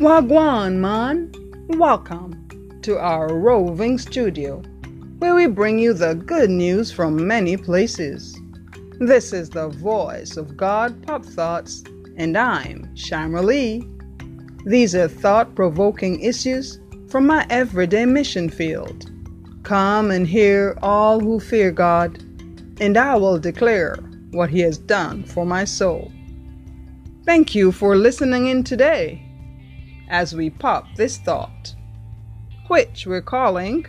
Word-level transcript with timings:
Wagwan, 0.00 0.80
man. 0.80 1.30
Welcome 1.78 2.80
to 2.80 2.98
our 2.98 3.34
roving 3.34 3.98
studio, 3.98 4.62
where 5.18 5.34
we 5.34 5.46
bring 5.46 5.78
you 5.78 5.92
the 5.92 6.14
good 6.14 6.48
news 6.48 6.90
from 6.90 7.26
many 7.26 7.58
places. 7.58 8.34
This 8.98 9.34
is 9.34 9.50
the 9.50 9.68
voice 9.68 10.38
of 10.38 10.56
God 10.56 11.06
Pop 11.06 11.22
Thoughts, 11.22 11.84
and 12.16 12.38
I'm 12.38 12.88
Shamra 12.94 13.44
Lee. 13.44 13.86
These 14.64 14.94
are 14.94 15.06
thought 15.06 15.54
provoking 15.54 16.18
issues 16.20 16.80
from 17.10 17.26
my 17.26 17.46
everyday 17.50 18.06
mission 18.06 18.48
field. 18.48 19.10
Come 19.64 20.10
and 20.10 20.26
hear 20.26 20.78
all 20.80 21.20
who 21.20 21.38
fear 21.38 21.70
God, 21.70 22.24
and 22.80 22.96
I 22.96 23.16
will 23.16 23.38
declare 23.38 23.96
what 24.30 24.48
He 24.48 24.60
has 24.60 24.78
done 24.78 25.24
for 25.24 25.44
my 25.44 25.64
soul. 25.64 26.10
Thank 27.26 27.54
you 27.54 27.70
for 27.70 27.96
listening 27.96 28.46
in 28.46 28.64
today 28.64 29.26
as 30.10 30.34
we 30.34 30.50
pop 30.50 30.84
this 30.96 31.16
thought, 31.18 31.74
which 32.66 33.06
we're 33.06 33.22
calling 33.22 33.86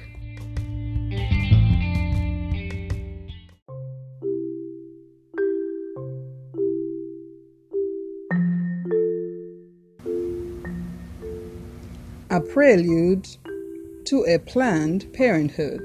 a 12.29 12.39
prelude 12.39 13.27
to 14.05 14.23
a 14.25 14.37
planned 14.37 15.11
parenthood, 15.13 15.81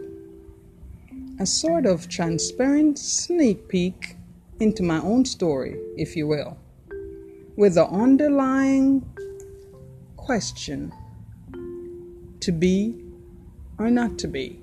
a 1.41 1.47
sort 1.47 1.87
of 1.87 2.09
transparent 2.09 2.99
sneak 2.99 3.69
peek 3.69 4.17
into 4.61 4.83
my 4.83 4.99
own 5.01 5.25
story, 5.25 5.79
if 5.97 6.15
you 6.15 6.27
will, 6.27 6.59
with 7.57 7.75
the 7.75 7.87
underlying 7.87 9.03
question 10.27 10.93
to 12.41 12.51
be 12.51 13.01
or 13.79 13.89
not 13.89 14.19
to 14.19 14.27
be. 14.27 14.61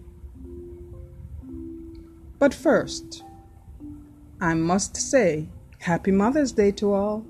But 2.38 2.53
first, 2.53 3.23
I 4.41 4.56
must 4.56 4.97
say 4.97 5.47
Happy 5.80 6.11
Mother's 6.11 6.52
Day 6.52 6.72
to 6.73 6.94
all. 6.94 7.25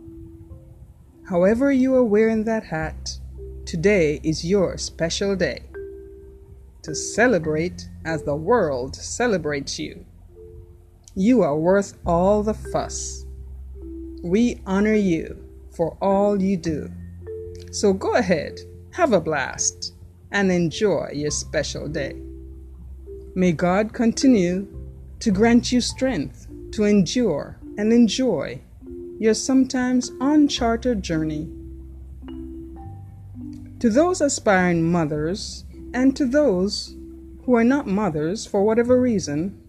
However, 1.30 1.72
you 1.72 1.94
are 1.94 2.04
wearing 2.04 2.44
that 2.46 2.64
hat, 2.64 3.20
today 3.68 4.20
is 4.24 4.44
your 4.44 4.80
special 4.80 5.36
day 5.36 5.62
to 6.82 6.96
celebrate 6.96 7.88
as 8.04 8.24
the 8.24 8.36
world 8.36 8.96
celebrates 8.96 9.78
you. 9.78 10.04
You 11.14 11.44
are 11.44 11.56
worth 11.56 12.00
all 12.04 12.42
the 12.42 12.56
fuss. 12.56 13.28
We 14.24 14.60
honor 14.66 14.96
you 14.96 15.48
for 15.70 15.96
all 16.02 16.42
you 16.42 16.58
do. 16.58 16.90
So 17.74 17.92
go 17.92 18.14
ahead, 18.14 18.60
have 18.92 19.14
a 19.14 19.20
blast, 19.20 19.96
and 20.32 20.52
enjoy 20.52 21.10
your 21.12 21.32
special 21.32 21.88
day. 21.88 22.22
May 23.34 23.52
God 23.52 23.94
continue 23.94 24.68
to 25.22 25.32
grant 25.32 25.72
you 25.72 25.82
strength 25.82 26.46
to 26.74 26.84
endure 26.84 27.58
and 27.80 27.92
enjoy 27.92 28.62
your 29.18 29.34
sometimes 29.34 30.12
uncharted 30.22 31.02
journey. 31.02 31.50
To 33.80 33.90
those 33.90 34.22
aspiring 34.22 34.84
mothers 34.84 35.66
and 35.96 36.16
to 36.16 36.28
those 36.28 36.96
who 37.44 37.56
are 37.56 37.64
not 37.64 37.88
mothers 37.88 38.46
for 38.46 38.64
whatever 38.64 39.02
reason, 39.02 39.60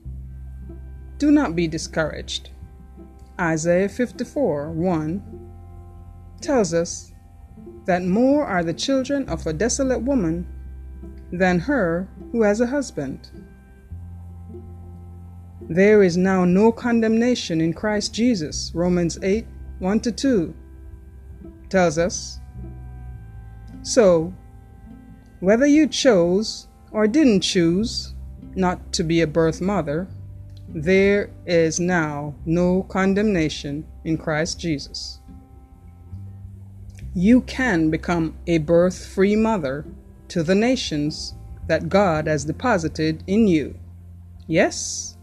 do 1.17 1.31
not 1.31 1.57
be 1.57 1.67
discouraged. 1.67 2.51
Isaiah 3.41 3.89
54 3.89 4.73
1 4.73 5.51
tells 6.43 6.75
us 6.75 7.14
that 7.87 8.03
more 8.03 8.47
are 8.47 8.65
the 8.65 8.75
children 8.75 9.29
of 9.29 9.47
a 9.47 9.53
desolate 9.53 10.03
woman 10.03 10.47
than 11.33 11.59
her 11.59 12.09
who 12.33 12.43
has 12.43 12.61
a 12.61 12.67
husband. 12.67 13.31
There 15.69 16.03
is 16.03 16.17
now 16.17 16.45
no 16.45 16.73
condemnation 16.73 17.61
in 17.61 17.73
Christ 17.73 18.15
Jesus, 18.15 18.71
Romans 18.75 19.19
8 19.23 19.47
1 19.79 20.01
to 20.01 20.13
2 20.13 20.55
tells 21.69 21.99
us. 21.99 22.39
So, 23.83 24.33
whether 25.41 25.67
you 25.67 25.89
chose 25.89 26.69
or 26.93 27.09
didn't 27.09 27.41
choose 27.41 28.15
not 28.55 28.93
to 28.93 29.03
be 29.03 29.21
a 29.21 29.27
birth 29.27 29.61
mother, 29.61 30.07
there 30.69 31.31
is 31.45 31.81
now 31.81 32.35
no 32.47 32.85
condemnation 32.85 33.85
in 34.05 34.17
Christ 34.17 34.61
Jesus 34.61 35.21
you 37.17 37.41
can 37.43 37.91
become 37.91 38.37
a 38.49 38.59
birth 38.59 39.07
free 39.07 39.37
mother 39.37 39.85
to 40.27 40.43
the 40.43 40.55
nations 40.55 41.35
that 41.69 41.89
God 41.89 42.27
has 42.27 42.45
deposited 42.45 43.23
in 43.29 43.47
you. 43.47 43.79
Yes, 44.49 45.17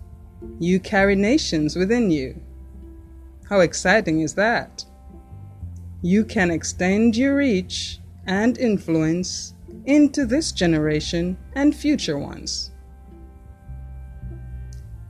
you 0.57 0.79
carry 0.79 1.15
nations 1.15 1.75
within 1.75 2.09
you. 2.09 2.41
How 3.49 3.59
exciting 3.59 4.21
is 4.21 4.33
that? 4.35 4.85
You 6.01 6.23
can 6.23 6.49
extend 6.49 7.17
your 7.17 7.35
reach 7.35 7.99
and 8.25 8.57
influence 8.57 9.53
into 9.85 10.25
this 10.25 10.53
generation 10.53 11.37
and 11.55 11.75
future 11.75 12.17
ones. 12.17 12.71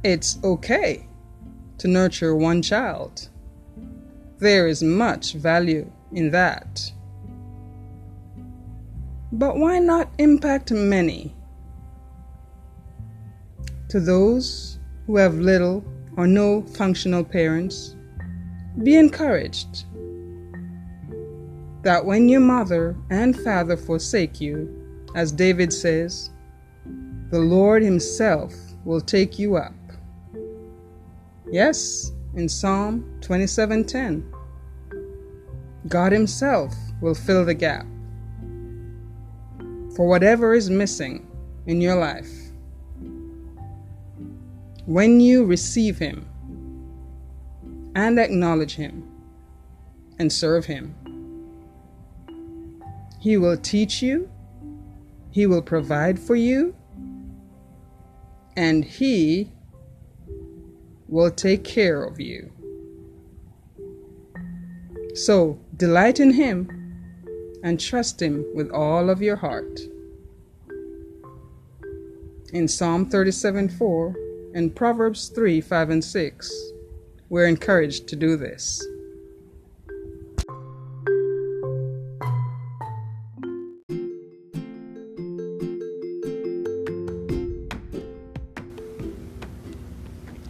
It's 0.03 0.39
okay 0.43 1.07
to 1.77 1.87
nurture 1.87 2.35
one 2.35 2.63
child. 2.63 3.29
There 4.39 4.67
is 4.67 4.81
much 4.81 5.33
value 5.33 5.91
in 6.13 6.31
that. 6.31 6.91
But 9.31 9.57
why 9.57 9.79
not 9.79 10.09
impact 10.17 10.71
many? 10.71 11.33
To 13.89 13.99
those 13.99 14.79
who 15.07 15.17
have 15.17 15.35
little 15.35 15.83
or 16.17 16.27
no 16.27 16.61
functional 16.61 17.23
parents, 17.23 17.95
be 18.83 18.97
encouraged 18.97 19.85
that 21.83 22.05
when 22.05 22.29
your 22.29 22.41
mother 22.41 22.95
and 23.09 23.37
father 23.41 23.75
forsake 23.75 24.39
you, 24.39 24.69
as 25.15 25.31
David 25.31 25.73
says, 25.73 26.29
the 27.31 27.39
Lord 27.39 27.81
Himself 27.81 28.53
will 28.85 29.01
take 29.01 29.39
you 29.39 29.55
up. 29.55 29.73
Yes, 31.51 32.11
in 32.35 32.47
Psalm 32.47 33.03
27:10. 33.21 34.23
God 35.87 36.11
Himself 36.11 36.75
will 37.01 37.15
fill 37.15 37.45
the 37.45 37.53
gap 37.53 37.85
for 39.95 40.07
whatever 40.07 40.53
is 40.53 40.69
missing 40.69 41.27
in 41.65 41.81
your 41.81 41.95
life. 41.95 42.29
When 44.85 45.19
you 45.19 45.45
receive 45.45 45.97
Him 45.97 46.25
and 47.95 48.19
acknowledge 48.19 48.75
Him 48.75 49.07
and 50.19 50.31
serve 50.31 50.65
Him, 50.65 50.95
He 53.19 53.37
will 53.37 53.57
teach 53.57 54.01
you, 54.01 54.29
He 55.31 55.45
will 55.45 55.61
provide 55.61 56.19
for 56.19 56.35
you, 56.35 56.75
and 58.55 58.85
He 58.85 59.51
will 61.07 61.31
take 61.31 61.63
care 61.63 62.03
of 62.03 62.19
you. 62.19 62.51
So 65.13 65.59
delight 65.81 66.19
in 66.19 66.31
Him 66.31 66.69
and 67.63 67.79
trust 67.79 68.21
Him 68.21 68.45
with 68.53 68.69
all 68.69 69.09
of 69.09 69.19
your 69.19 69.35
heart. 69.35 69.79
In 72.53 72.67
Psalm 72.67 73.09
37 73.09 73.67
4 73.67 74.15
and 74.53 74.75
Proverbs 74.75 75.29
3 75.29 75.59
5 75.59 75.89
and 75.89 76.03
6, 76.03 76.51
we're 77.29 77.47
encouraged 77.47 78.07
to 78.09 78.15
do 78.15 78.37
this. 78.37 78.87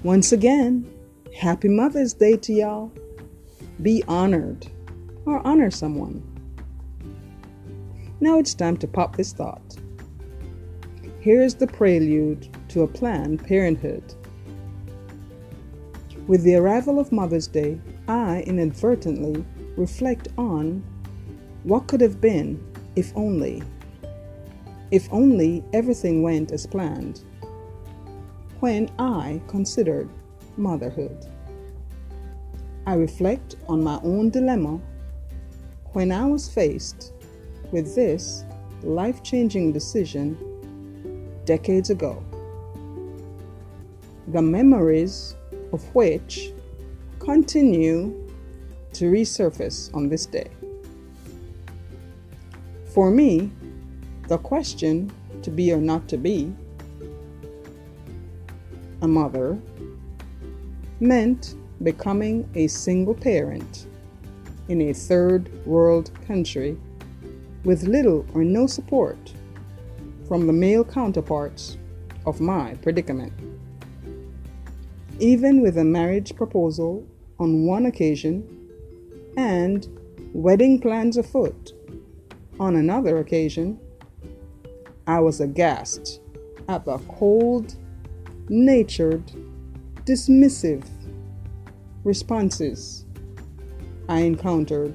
Once 0.03 0.33
again, 0.33 0.85
happy 1.33 1.69
Mother's 1.69 2.13
Day 2.13 2.35
to 2.35 2.51
y'all. 2.51 2.91
Be 3.81 4.03
honored 4.09 4.69
or 5.25 5.45
honor 5.45 5.71
someone. 5.71 6.21
Now 8.19 8.38
it's 8.38 8.53
time 8.53 8.77
to 8.77 8.88
pop 8.88 9.15
this 9.15 9.33
thought. 9.33 9.77
Here 11.19 11.41
is 11.41 11.56
the 11.56 11.68
prelude 11.68 12.47
to 12.69 12.83
a 12.83 12.88
planned 12.88 13.45
parenthood. 13.45 14.03
With 16.27 16.44
the 16.44 16.56
arrival 16.56 17.00
of 17.00 17.12
Mother's 17.12 17.47
Day, 17.47 17.79
I 18.07 18.41
inadvertently 18.47 19.44
reflect 19.75 20.27
on 20.38 20.83
what 21.63 21.88
could 21.88 22.01
have 22.01 22.21
been 22.21 22.63
if 22.95 23.12
only. 23.15 23.63
If 24.91 25.12
only 25.12 25.63
everything 25.73 26.21
went 26.21 26.51
as 26.51 26.65
planned 26.65 27.23
when 28.59 28.89
I 29.00 29.41
considered 29.47 30.09
motherhood. 30.57 31.25
I 32.85 32.95
reflect 32.95 33.56
on 33.68 33.83
my 33.83 34.00
own 34.03 34.29
dilemma 34.29 34.79
when 35.93 36.11
I 36.11 36.25
was 36.25 36.47
faced 36.47 37.13
with 37.71 37.95
this 37.95 38.43
life 38.83 39.23
changing 39.23 39.73
decision 39.73 40.38
decades 41.45 41.89
ago. 41.89 42.23
The 44.29 44.41
memories 44.41 45.35
of 45.73 45.83
which 45.93 46.53
continue 47.19 48.27
to 48.93 49.05
resurface 49.05 49.93
on 49.93 50.09
this 50.09 50.25
day. 50.25 50.49
For 52.94 53.09
me, 53.09 53.51
the 54.27 54.37
question 54.37 55.11
to 55.44 55.51
be 55.51 55.71
or 55.71 55.81
not 55.81 56.07
to 56.09 56.17
be 56.17 56.53
a 59.01 59.07
mother 59.07 59.59
meant 60.99 61.55
becoming 61.83 62.47
a 62.53 62.67
single 62.67 63.15
parent 63.15 63.87
in 64.71 64.83
a 64.83 64.94
third 64.94 65.50
world 65.65 66.09
country 66.25 66.77
with 67.65 67.83
little 67.83 68.25
or 68.33 68.41
no 68.41 68.65
support 68.65 69.33
from 70.29 70.47
the 70.47 70.53
male 70.53 70.85
counterparts 70.85 71.77
of 72.25 72.39
my 72.39 72.73
predicament. 72.75 73.33
Even 75.19 75.62
with 75.62 75.77
a 75.77 75.83
marriage 75.83 76.33
proposal 76.38 77.06
on 77.38 77.65
one 77.65 77.85
occasion 77.85 78.47
and 79.35 79.89
wedding 80.33 80.79
plans 80.79 81.18
afoot 81.18 81.73
on 82.57 82.77
another 82.77 83.18
occasion, 83.18 83.77
I 85.06 85.19
was 85.19 85.41
aghast 85.41 86.21
at 86.69 86.85
the 86.85 86.97
cold 87.09 87.75
natured, 88.47 89.33
dismissive 90.06 90.85
responses 92.06 93.06
I 94.11 94.19
encountered 94.19 94.93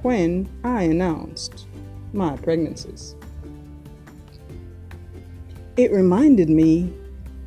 when 0.00 0.48
I 0.64 0.84
announced 0.84 1.66
my 2.14 2.34
pregnancies. 2.38 3.14
It 5.76 5.92
reminded 5.92 6.48
me 6.48 6.94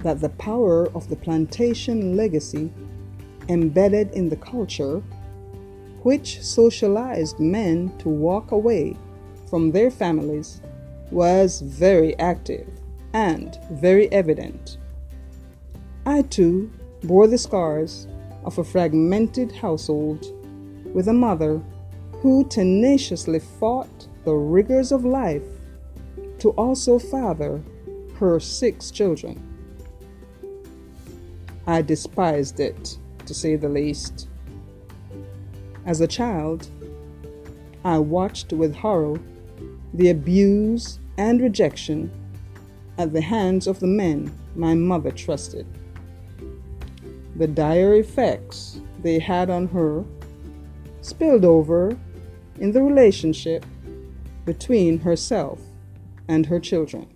that 0.03 0.21
the 0.21 0.29
power 0.29 0.89
of 0.89 1.09
the 1.09 1.15
plantation 1.15 2.15
legacy 2.15 2.71
embedded 3.49 4.11
in 4.11 4.29
the 4.29 4.35
culture, 4.35 5.01
which 6.03 6.39
socialized 6.43 7.39
men 7.39 7.91
to 7.97 8.09
walk 8.09 8.51
away 8.51 8.95
from 9.49 9.71
their 9.71 9.89
families, 9.89 10.61
was 11.09 11.61
very 11.61 12.15
active 12.19 12.67
and 13.13 13.57
very 13.71 14.07
evident 14.11 14.77
I 16.05 16.21
too 16.21 16.69
bore 17.03 17.25
the 17.25 17.39
scars 17.39 18.07
of 18.45 18.59
a 18.59 18.63
fragmented 18.63 19.51
household 19.51 20.42
with 20.93 21.07
a 21.07 21.13
mother 21.13 21.61
who 22.21 22.45
tenaciously 22.45 23.39
fought 23.39 24.07
the 24.23 24.33
rigors 24.33 24.91
of 24.91 25.03
life 25.03 25.43
to 26.39 26.49
also 26.51 26.97
father 26.97 27.61
her 28.15 28.39
six 28.39 28.91
children. 28.91 29.41
I 31.65 31.81
despised 31.81 32.59
it, 32.59 32.97
to 33.25 33.33
say 33.33 33.55
the 33.55 33.69
least. 33.69 34.27
As 35.85 36.01
a 36.01 36.07
child, 36.07 36.67
I 37.83 37.97
watched 37.97 38.53
with 38.53 38.75
horror 38.75 39.19
the 39.93 40.09
abuse 40.09 40.99
and 41.17 41.41
rejection 41.41 42.11
at 42.97 43.13
the 43.13 43.21
hands 43.21 43.67
of 43.67 43.79
the 43.79 43.87
men 43.87 44.33
my 44.55 44.73
mother 44.73 45.11
trusted 45.11 45.65
the 47.35 47.47
dire 47.47 47.95
effects 47.95 48.79
they 49.01 49.19
had 49.19 49.49
on 49.49 49.67
her 49.67 50.03
spilled 51.03 51.45
over 51.45 51.97
in 52.59 52.71
the 52.71 52.81
relationship 52.81 53.65
between 54.45 54.99
herself 54.99 55.59
and 56.27 56.45
her 56.45 56.59
children. 56.59 57.07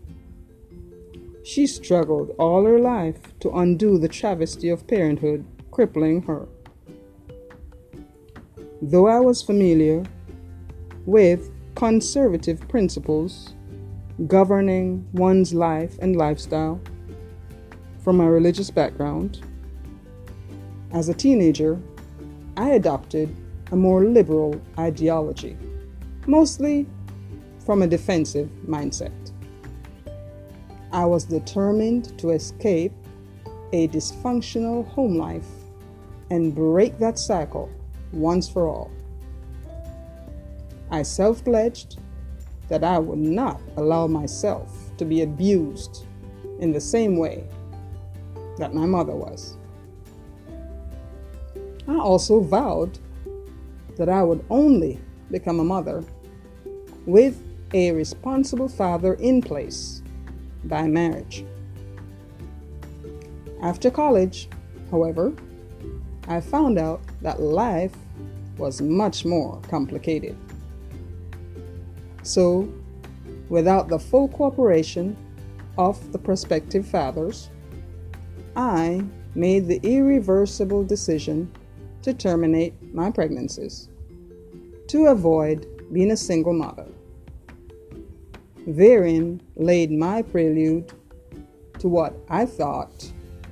She 1.43 1.65
struggled 1.65 2.35
all 2.37 2.65
her 2.65 2.79
life 2.79 3.37
to 3.39 3.49
undo 3.51 3.97
the 3.97 4.09
travesty 4.09 4.69
of 4.69 4.85
parenthood 4.87 5.45
crippling 5.71 6.21
her. 6.23 6.47
Though 8.81 9.07
I 9.07 9.19
was 9.21 9.41
familiar 9.41 10.03
with 11.05 11.49
conservative 11.75 12.67
principles 12.67 13.53
governing 14.27 15.07
one's 15.13 15.53
life 15.53 15.97
and 16.01 16.15
lifestyle 16.15 16.81
from 18.03 18.17
my 18.17 18.25
religious 18.25 18.69
background, 18.69 19.41
as 20.91 21.07
a 21.07 21.13
teenager, 21.13 21.79
I 22.57 22.71
adopted 22.71 23.33
a 23.71 23.75
more 23.75 24.05
liberal 24.05 24.59
ideology, 24.79 25.57
mostly 26.25 26.87
from 27.65 27.81
a 27.81 27.87
defensive 27.87 28.49
mindset. 28.65 29.31
I 30.91 31.05
was 31.05 31.25
determined 31.25 32.17
to 32.19 32.29
escape 32.29 32.93
a 33.73 33.87
dysfunctional 33.89 34.87
home 34.87 35.17
life 35.17 35.47
and 36.29 36.55
break 36.55 36.97
that 36.99 37.19
cycle 37.19 37.69
once 38.13 38.47
for 38.47 38.67
all. 38.67 38.91
I 40.89 41.03
self 41.03 41.43
pledged 41.43 41.99
that 42.69 42.83
I 42.83 42.99
would 42.99 43.19
not 43.19 43.61
allow 43.75 44.07
myself 44.07 44.71
to 44.97 45.05
be 45.05 45.21
abused 45.21 46.05
in 46.59 46.71
the 46.71 46.81
same 46.81 47.17
way 47.17 47.43
that 48.57 48.73
my 48.73 48.85
mother 48.85 49.15
was. 49.15 49.57
I 51.87 51.97
also 51.97 52.39
vowed 52.41 52.99
that 53.97 54.09
I 54.09 54.23
would 54.23 54.44
only 54.49 54.99
become 55.31 55.59
a 55.59 55.63
mother 55.63 56.03
with 57.05 57.41
a 57.73 57.91
responsible 57.91 58.69
father 58.69 59.15
in 59.15 59.41
place 59.41 60.01
by 60.63 60.88
marriage. 60.88 61.45
After 63.61 63.89
college, 63.89 64.49
however, 64.91 65.33
I 66.27 66.41
found 66.41 66.77
out 66.77 67.01
that 67.21 67.41
life 67.41 67.95
was 68.57 68.81
much 68.81 69.25
more 69.25 69.59
complicated. 69.69 70.35
So, 72.23 72.71
without 73.49 73.88
the 73.88 73.99
full 73.99 74.27
cooperation 74.27 75.15
of 75.77 76.11
the 76.11 76.19
prospective 76.19 76.85
fathers, 76.85 77.49
I 78.55 79.03
made 79.35 79.67
the 79.67 79.79
irreversible 79.83 80.83
decision 80.83 81.51
to 82.07 82.13
terminate 82.13 82.74
my 82.94 83.11
pregnancies 83.11 83.90
to 84.87 85.07
avoid 85.07 85.68
being 85.92 86.11
a 86.11 86.16
single 86.16 86.54
mother. 86.54 86.87
Therein 88.66 89.42
laid 89.57 89.92
my 89.92 90.21
prelude 90.21 90.94
to 91.80 91.90
what 91.90 92.16
I 92.30 92.45
thought 92.45 93.11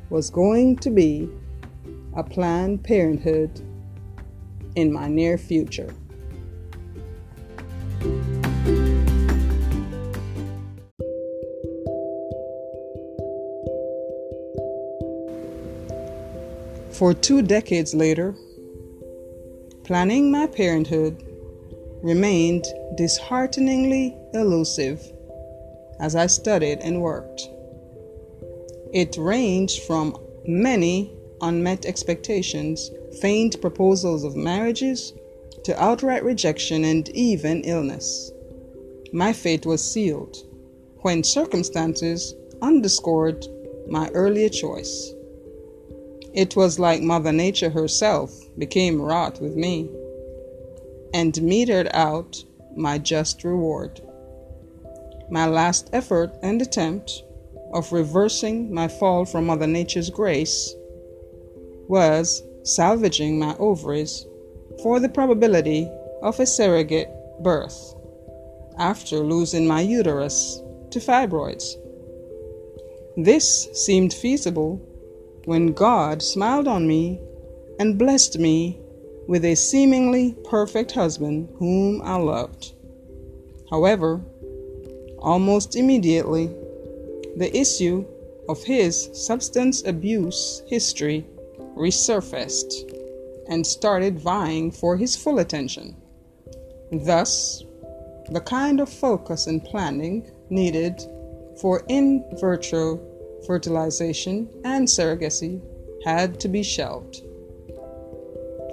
was 0.10 0.30
going 0.30 0.78
to 0.78 0.90
be 0.90 1.30
a 2.16 2.24
planned 2.24 2.82
parenthood 2.82 3.60
in 4.76 4.94
my 4.94 5.10
near 5.10 5.38
future. 5.38 5.94
For 16.92 17.14
two 17.14 17.42
decades 17.42 17.94
later, 17.94 18.34
planning 19.86 20.32
my 20.32 20.48
parenthood 20.48 21.24
remained 22.02 22.66
dishearteningly 22.98 24.18
elusive 24.34 25.00
as 26.00 26.16
I 26.16 26.26
studied 26.26 26.80
and 26.80 27.02
worked. 27.02 27.48
It 28.94 29.16
ranged 29.16 29.84
from 29.84 30.18
many 30.48 31.14
unmet 31.42 31.86
expectations, 31.86 32.90
feigned 33.22 33.62
proposals 33.62 34.24
of 34.24 34.36
marriages, 34.36 35.14
to 35.66 35.80
outright 35.82 36.24
rejection 36.24 36.84
and 36.84 37.08
even 37.10 37.62
illness. 37.64 38.32
My 39.14 39.34
fate 39.34 39.68
was 39.68 39.84
sealed 39.84 40.38
when 41.02 41.24
circumstances 41.24 42.34
underscored 42.62 43.46
my 43.88 44.10
earlier 44.10 44.50
choice. 44.50 45.15
It 46.36 46.58
was 46.58 46.80
like 46.80 47.02
Mother 47.02 47.32
Nature 47.32 47.70
herself 47.70 48.30
became 48.58 49.02
wroth 49.02 49.40
with 49.40 49.56
me 49.56 49.90
and 51.14 51.34
metered 51.36 51.90
out 51.94 52.44
my 52.76 52.98
just 52.98 53.46
reward. 53.46 54.02
My 55.32 55.48
last 55.48 55.90
effort 55.94 56.38
and 56.44 56.62
attempt 56.62 57.24
of 57.72 57.94
reversing 57.94 58.74
my 58.74 58.90
fall 58.90 59.24
from 59.24 59.46
Mother 59.46 59.66
Nature's 59.66 60.10
grace 60.10 60.76
was 61.88 62.44
salvaging 62.64 63.40
my 63.40 63.56
ovaries 63.58 64.26
for 64.84 65.00
the 65.00 65.08
probability 65.08 65.90
of 66.22 66.38
a 66.42 66.46
surrogate 66.46 67.10
birth 67.44 67.96
after 68.78 69.20
losing 69.20 69.66
my 69.66 69.80
uterus 69.80 70.62
to 70.92 71.00
fibroids. 71.00 71.76
This 73.16 73.70
seemed 73.86 74.14
feasible 74.14 74.82
when 75.46 75.74
God 75.74 76.22
smiled 76.22 76.68
on 76.68 76.88
me 76.88 77.20
and 77.80 77.98
blessed 77.98 78.40
me 78.40 78.80
with 79.28 79.46
a 79.46 79.56
seemingly 79.56 80.36
perfect 80.50 80.92
husband 80.92 81.50
whom 81.58 82.02
I 82.04 82.16
loved. 82.16 82.74
However, 83.70 84.22
almost 85.20 85.76
immediately, 85.76 86.48
the 87.38 87.52
issue 87.56 88.06
of 88.48 88.64
his 88.64 89.10
substance 89.14 89.84
abuse 89.86 90.62
history 90.68 91.26
resurfaced 91.76 92.92
and 93.48 93.66
started 93.66 94.20
vying 94.20 94.72
for 94.72 94.98
his 94.98 95.16
full 95.16 95.40
attention. 95.40 95.96
Thus, 96.92 97.64
the 98.30 98.42
kind 98.42 98.80
of 98.80 98.90
focus 98.90 99.48
and 99.48 99.64
planning 99.64 100.32
needed 100.50 101.02
for 101.60 101.84
in 101.88 102.24
vitro 102.40 103.00
fertilization 103.46 104.50
and 104.64 104.88
surrogacy 104.88 105.62
had 106.04 106.40
to 106.40 106.48
be 106.48 106.64
shelved. 106.64 107.22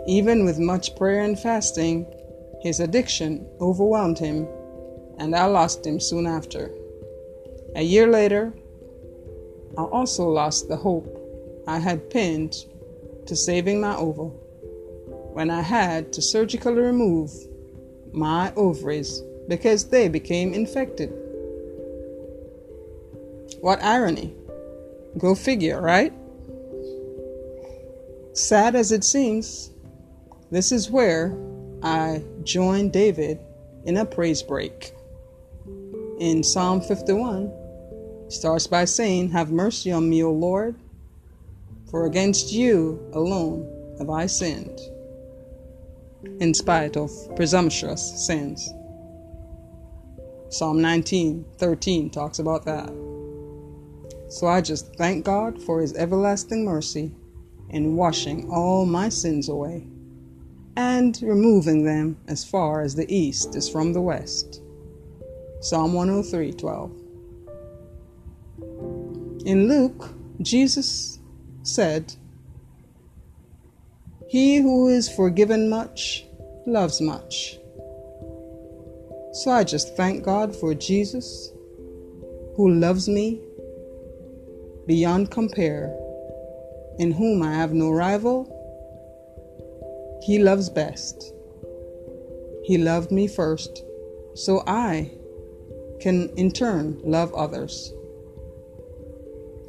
Even 0.07 0.45
with 0.45 0.59
much 0.59 0.97
prayer 0.97 1.23
and 1.23 1.39
fasting, 1.39 2.07
his 2.61 2.81
addiction 2.81 3.47
overwhelmed 3.61 4.19
him, 4.19 4.47
and 5.19 5.35
I 5.35 5.47
lost 5.47 5.87
him 5.87 6.01
soon 6.01 6.27
after. 6.27 6.71
A 7.77 7.83
year 7.83 8.07
later, 8.07 8.53
I 9.79 9.83
also 9.83 10.29
lost 10.29 10.69
the 10.69 10.77
hope 10.77 11.19
I 11.67 11.79
had 11.79 12.11
pinned 12.11 12.57
to 13.27 13.37
saving 13.37 13.81
my 13.81 13.97
ova 13.97 14.25
when 15.33 15.49
I 15.49 15.63
had 15.63 16.13
to 16.15 16.23
surgically 16.23 16.75
remove 16.75 17.31
my 18.13 18.53
ovaries 18.55 19.23
because 19.49 19.89
they 19.89 20.09
became 20.09 20.53
infected. 20.53 21.11
What 23.61 23.83
irony! 23.83 24.35
Go 25.19 25.35
figure, 25.35 25.81
right? 25.81 26.13
Sad 28.35 28.75
as 28.75 28.93
it 28.93 29.05
seems, 29.05 29.71
this 30.51 30.73
is 30.73 30.91
where 30.91 31.37
I 31.83 32.23
join 32.45 32.91
David 32.91 33.39
in 33.85 33.97
a 33.99 34.07
praise 34.07 34.43
break. 34.43 34.93
In 36.19 36.43
Psalm 36.43 36.81
51, 36.81 37.53
starts 38.29 38.67
by 38.67 38.85
saying, 38.85 39.31
Have 39.31 39.51
mercy 39.51 39.93
on 39.93 40.09
me, 40.09 40.23
O 40.23 40.33
Lord, 40.33 40.77
for 41.91 42.07
against 42.07 42.53
you 42.53 42.99
alone 43.13 43.69
have 43.99 44.09
I 44.09 44.27
sinned, 44.27 44.81
in 46.41 46.55
spite 46.55 46.97
of 46.97 47.11
presumptuous 47.37 48.27
sins. 48.27 48.73
Psalm 50.49 50.81
19 50.81 51.45
13 51.59 52.11
talks 52.11 52.39
about 52.39 52.65
that. 52.65 53.12
So 54.33 54.47
I 54.47 54.63
just 54.63 54.97
thank 54.97 55.27
God 55.27 55.63
for 55.63 55.83
His 55.83 55.95
everlasting 55.95 56.65
mercy 56.65 57.13
in 57.69 57.97
washing 57.97 58.49
all 58.51 58.87
my 58.87 59.11
sins 59.11 59.51
away 59.51 59.87
and 60.75 61.21
removing 61.21 61.85
them 61.85 62.17
as 62.29 62.43
far 62.43 62.81
as 62.81 62.95
the 62.95 63.05
east 63.15 63.55
is 63.57 63.69
from 63.69 63.93
the 63.93 64.01
west. 64.01 64.63
Psalm 65.61 65.93
103 65.93 66.55
12. 66.55 66.93
In 69.45 69.69
Luke, 69.69 70.15
Jesus 70.41 71.19
said, 71.63 72.15
He 74.29 74.63
who 74.63 74.89
is 74.89 75.15
forgiven 75.15 75.69
much 75.69 76.25
loves 76.67 77.03
much. 77.03 77.59
So 79.35 79.51
I 79.51 79.63
just 79.63 79.95
thank 79.95 80.25
God 80.25 80.57
for 80.57 80.73
Jesus 80.73 81.53
who 82.57 82.71
loves 82.71 83.11
me 83.11 83.43
beyond 84.87 85.31
compare, 85.31 85.95
in 86.99 87.13
whom 87.13 87.43
I 87.43 87.55
have 87.55 87.73
no 87.73 87.91
rival. 87.91 88.59
He 90.25 90.39
loves 90.39 90.69
best. 90.71 91.33
He 92.65 92.79
loved 92.79 93.11
me 93.11 93.27
first, 93.27 93.83
so 94.35 94.63
I 94.67 95.11
can 96.01 96.29
in 96.37 96.51
turn 96.51 97.01
love 97.03 97.35
others. 97.35 97.93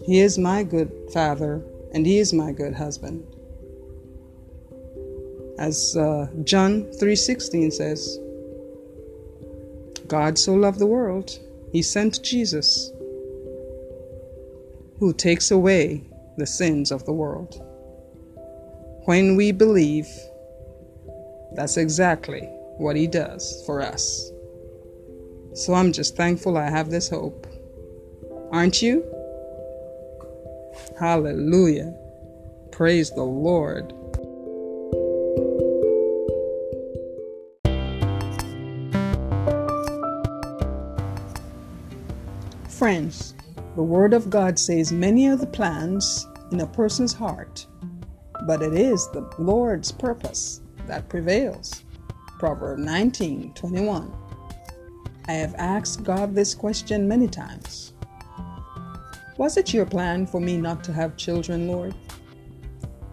He 0.05 0.19
is 0.19 0.37
my 0.37 0.63
good 0.63 0.91
father, 1.13 1.63
and 1.93 2.05
he 2.05 2.19
is 2.19 2.33
my 2.33 2.51
good 2.51 2.73
husband. 2.73 3.25
As 5.57 5.95
uh, 5.95 6.27
John 6.43 6.83
3:16 6.99 7.71
says, 7.73 8.19
God 10.07 10.37
so 10.37 10.53
loved 10.53 10.79
the 10.79 10.85
world, 10.85 11.39
he 11.71 11.81
sent 11.81 12.21
Jesus, 12.23 12.91
who 15.03 15.11
takes 15.11 15.51
away 15.51 16.01
the 16.37 16.45
sins 16.45 16.89
of 16.89 17.03
the 17.03 17.11
world. 17.11 17.61
When 19.03 19.35
we 19.35 19.51
believe, 19.51 20.07
that's 21.55 21.75
exactly 21.75 22.43
what 22.77 22.95
he 22.95 23.05
does 23.05 23.61
for 23.65 23.81
us. 23.81 24.31
So 25.55 25.73
I'm 25.73 25.91
just 25.91 26.15
thankful 26.15 26.57
I 26.57 26.69
have 26.69 26.89
this 26.89 27.09
hope. 27.09 27.47
Aren't 28.53 28.81
you? 28.81 29.03
Hallelujah. 30.97 31.93
Praise 32.71 33.09
the 33.09 33.23
Lord. 33.23 33.91
Friends, 42.69 43.33
the 43.75 43.83
Word 43.83 44.13
of 44.13 44.29
God 44.29 44.59
says 44.59 44.91
many 44.91 45.27
are 45.27 45.35
the 45.35 45.47
plans 45.47 46.27
in 46.51 46.59
a 46.61 46.67
person's 46.67 47.13
heart, 47.13 47.65
but 48.45 48.61
it 48.61 48.75
is 48.75 49.09
the 49.09 49.27
Lord's 49.39 49.91
purpose 49.91 50.61
that 50.85 51.09
prevails. 51.09 51.83
Proverb 52.37 52.77
19 52.77 53.53
21. 53.53 54.13
I 55.27 55.31
have 55.31 55.55
asked 55.57 56.03
God 56.03 56.35
this 56.35 56.53
question 56.53 57.07
many 57.07 57.27
times. 57.27 57.93
Was 59.37 59.57
it 59.57 59.73
your 59.73 59.85
plan 59.85 60.27
for 60.27 60.39
me 60.39 60.57
not 60.57 60.83
to 60.83 60.93
have 60.93 61.17
children, 61.17 61.67
Lord? 61.67 61.95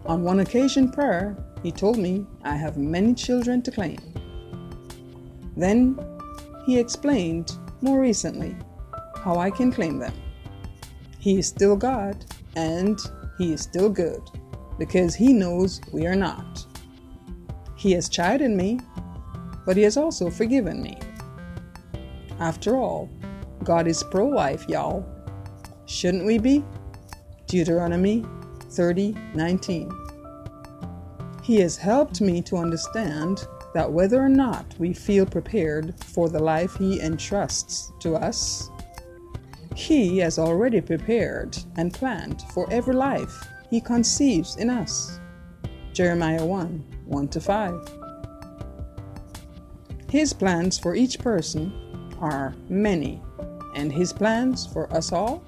On 0.05 0.23
one 0.23 0.41
occasion 0.41 0.91
prayer, 0.91 1.35
he 1.63 1.71
told 1.71 1.97
me 1.97 2.27
I 2.43 2.55
have 2.55 2.77
many 2.77 3.15
children 3.15 3.63
to 3.63 3.71
claim. 3.71 3.97
Then 5.57 5.97
he 6.67 6.77
explained 6.77 7.53
more 7.81 7.99
recently 7.99 8.55
how 9.23 9.37
I 9.37 9.49
can 9.49 9.71
claim 9.71 9.97
them. 9.97 10.13
He 11.21 11.37
is 11.37 11.47
still 11.47 11.75
God 11.75 12.25
and 12.55 12.99
he 13.37 13.53
is 13.53 13.61
still 13.61 13.89
good 13.89 14.21
because 14.79 15.13
he 15.13 15.33
knows 15.33 15.79
we 15.93 16.07
are 16.07 16.15
not. 16.15 16.65
He 17.75 17.91
has 17.91 18.09
chided 18.09 18.49
me, 18.49 18.79
but 19.65 19.77
he 19.77 19.83
has 19.83 19.97
also 19.97 20.31
forgiven 20.31 20.81
me. 20.81 20.97
After 22.39 22.75
all, 22.75 23.07
God 23.63 23.87
is 23.87 24.03
pro 24.03 24.27
life, 24.27 24.65
y'all. 24.67 25.05
Shouldn't 25.85 26.25
we 26.25 26.39
be? 26.39 26.63
Deuteronomy 27.45 28.25
30 28.71 29.15
19. 29.35 29.91
He 31.43 31.57
has 31.57 31.77
helped 31.77 32.19
me 32.19 32.41
to 32.43 32.57
understand 32.57 33.45
that 33.75 33.91
whether 33.91 34.19
or 34.19 34.29
not 34.29 34.65
we 34.79 34.93
feel 34.93 35.25
prepared 35.27 35.93
for 36.03 36.29
the 36.29 36.39
life 36.39 36.75
He 36.77 36.99
entrusts 36.99 37.91
to 37.99 38.15
us, 38.15 38.71
He 39.81 40.19
has 40.19 40.37
already 40.37 40.79
prepared 40.79 41.57
and 41.75 41.91
planned 41.91 42.43
for 42.53 42.71
every 42.71 42.93
life 42.93 43.47
He 43.71 43.81
conceives 43.81 44.57
in 44.57 44.69
us. 44.69 45.19
Jeremiah 45.91 46.45
1 46.45 46.85
1 47.05 47.27
to 47.29 47.41
5. 47.41 47.99
His 50.07 50.33
plans 50.33 50.77
for 50.77 50.93
each 50.93 51.17
person 51.17 51.73
are 52.19 52.53
many, 52.69 53.23
and 53.75 53.91
His 53.91 54.13
plans 54.13 54.67
for 54.67 54.85
us 54.93 55.11
all 55.11 55.43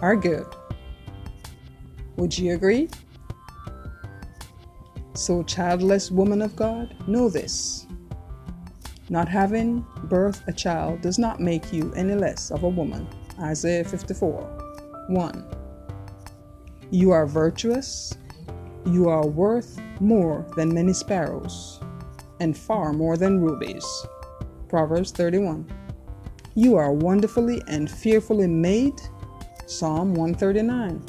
are 0.00 0.14
good. 0.14 0.46
Would 2.16 2.38
you 2.38 2.54
agree? 2.54 2.88
So, 5.14 5.42
childless 5.42 6.12
woman 6.12 6.40
of 6.40 6.54
God, 6.54 6.94
know 7.08 7.28
this. 7.28 7.84
Not 9.12 9.28
having 9.28 9.84
birthed 10.06 10.48
a 10.48 10.54
child 10.54 11.02
does 11.02 11.18
not 11.18 11.38
make 11.38 11.70
you 11.70 11.92
any 11.94 12.14
less 12.14 12.50
of 12.50 12.62
a 12.62 12.68
woman. 12.70 13.06
Isaiah 13.38 13.84
54 13.84 15.04
1. 15.08 15.46
You 16.90 17.10
are 17.10 17.26
virtuous, 17.26 18.14
you 18.86 19.10
are 19.10 19.26
worth 19.26 19.78
more 20.00 20.46
than 20.56 20.72
many 20.72 20.94
sparrows, 20.94 21.78
and 22.40 22.56
far 22.56 22.94
more 22.94 23.18
than 23.18 23.42
rubies. 23.42 23.84
Proverbs 24.70 25.10
31. 25.10 25.70
You 26.54 26.76
are 26.76 26.90
wonderfully 26.90 27.60
and 27.68 27.90
fearfully 27.90 28.46
made 28.46 28.98
Psalm 29.66 30.14
139. 30.14 31.04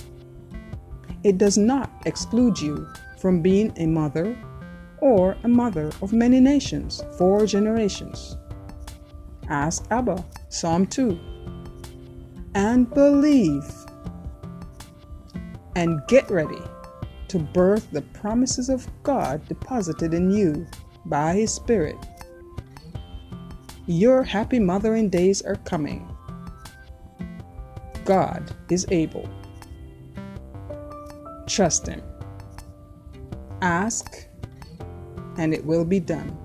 It 1.24 1.38
does 1.38 1.58
not 1.58 1.90
exclude 2.06 2.60
you 2.60 2.86
from 3.18 3.42
being 3.42 3.72
a 3.78 3.86
mother 3.86 4.38
or 5.04 5.36
a 5.44 5.48
mother 5.50 5.92
of 6.02 6.14
many 6.14 6.40
nations, 6.40 7.04
four 7.18 7.46
generations. 7.46 8.38
Ask 9.50 9.86
Abba, 9.92 10.24
Psalm 10.48 10.88
2. 10.88 11.20
And 12.56 12.90
believe 12.94 13.70
and 15.76 16.00
get 16.08 16.32
ready 16.32 16.62
to 17.28 17.38
birth 17.38 17.86
the 17.92 18.02
promises 18.14 18.70
of 18.70 18.88
God 19.04 19.46
deposited 19.50 20.14
in 20.14 20.32
you 20.32 20.66
by 21.06 21.34
His 21.34 21.54
Spirit. 21.54 21.98
Your 23.88 24.24
happy 24.24 24.60
mothering 24.60 25.10
days 25.10 25.42
are 25.42 25.58
coming. 25.66 26.08
God 28.06 28.56
is 28.70 28.88
able. 28.90 29.28
Trust 31.46 31.88
Him. 31.88 32.02
Ask, 33.62 34.30
and 35.38 35.54
it 35.54 35.66
will 35.66 35.86
be 35.86 36.00
done. 36.00 36.38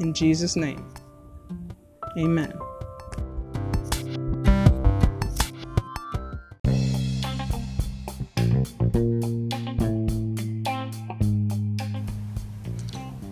In 0.00 0.14
Jesus' 0.14 0.56
name, 0.56 0.84
Amen. 2.16 2.52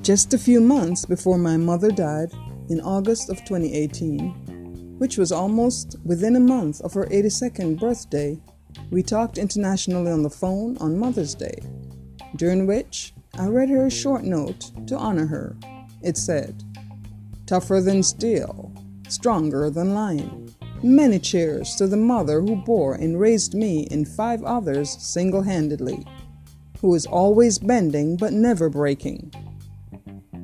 Just 0.02 0.34
a 0.34 0.38
few 0.38 0.60
months 0.60 1.04
before 1.04 1.36
my 1.36 1.56
mother 1.56 1.90
died 1.90 2.30
in 2.68 2.80
August 2.80 3.28
of 3.28 3.38
2018, 3.38 4.98
which 4.98 5.18
was 5.18 5.32
almost 5.32 5.96
within 6.04 6.36
a 6.36 6.40
month 6.40 6.80
of 6.82 6.94
her 6.94 7.06
82nd 7.06 7.80
birthday, 7.80 8.38
we 8.90 9.02
talked 9.02 9.36
internationally 9.36 10.12
on 10.12 10.22
the 10.22 10.30
phone 10.30 10.76
on 10.78 10.96
Mother's 10.96 11.34
Day, 11.34 11.58
during 12.36 12.68
which 12.68 13.14
I 13.38 13.47
read 13.47 13.69
her 13.71 13.87
a 13.87 13.90
short 13.90 14.25
note 14.25 14.71
to 14.87 14.97
honor 14.97 15.26
her. 15.26 15.57
It 16.02 16.16
said, 16.16 16.62
Tougher 17.47 17.81
than 17.81 18.02
steel, 18.02 18.73
stronger 19.09 19.71
than 19.71 19.95
lion. 19.95 20.55
Many 20.83 21.19
cheers 21.19 21.75
to 21.76 21.87
the 21.87 21.97
mother 21.97 22.40
who 22.40 22.57
bore 22.57 22.95
and 22.95 23.19
raised 23.19 23.55
me 23.55 23.88
and 23.90 24.07
five 24.07 24.43
others 24.45 24.90
single 24.90 25.43
handedly, 25.43 26.05
who 26.81 26.95
is 26.95 27.07
always 27.07 27.59
bending 27.59 28.16
but 28.16 28.33
never 28.33 28.69
breaking 28.69 29.33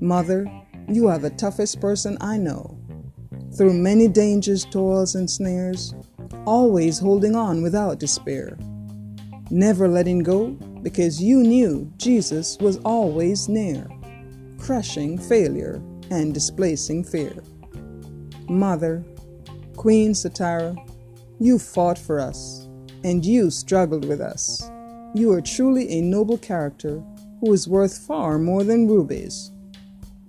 Mother, 0.02 0.50
you 0.88 1.06
are 1.06 1.18
the 1.18 1.30
toughest 1.30 1.80
person 1.80 2.18
I 2.20 2.36
know. 2.36 2.76
Through 3.56 3.74
many 3.74 4.08
dangers, 4.08 4.64
toils, 4.64 5.14
and 5.14 5.30
snares, 5.30 5.94
always 6.44 6.98
holding 6.98 7.36
on 7.36 7.62
without 7.62 8.00
despair. 8.00 8.58
Never 9.50 9.86
letting 9.86 10.18
go 10.18 10.58
because 10.82 11.22
you 11.22 11.42
knew 11.42 11.90
Jesus 11.96 12.58
was 12.58 12.78
always 12.78 13.48
near, 13.48 13.86
crushing 14.58 15.18
failure 15.18 15.82
and 16.10 16.34
displacing 16.34 17.04
fear. 17.04 17.42
Mother, 18.48 19.04
Queen 19.76 20.12
Satara, 20.12 20.76
you 21.38 21.58
fought 21.58 21.98
for 21.98 22.20
us 22.20 22.68
and 23.04 23.24
you 23.24 23.50
struggled 23.50 24.04
with 24.04 24.20
us. 24.20 24.70
You 25.14 25.32
are 25.32 25.40
truly 25.40 25.88
a 25.90 26.00
noble 26.00 26.38
character 26.38 27.02
who 27.40 27.52
is 27.52 27.68
worth 27.68 27.98
far 27.98 28.38
more 28.38 28.64
than 28.64 28.88
rubies. 28.88 29.50